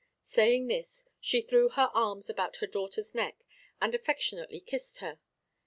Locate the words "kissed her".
4.59-5.19